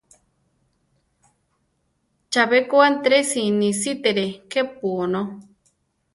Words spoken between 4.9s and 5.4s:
onó.